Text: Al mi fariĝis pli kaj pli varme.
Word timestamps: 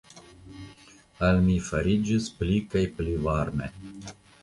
Al 1.27 1.37
mi 1.49 1.59
fariĝis 1.69 2.33
pli 2.41 2.59
kaj 2.75 2.85
pli 2.99 3.17
varme. 3.31 3.73